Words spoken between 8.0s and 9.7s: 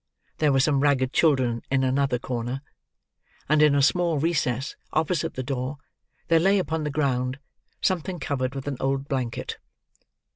covered with an old blanket.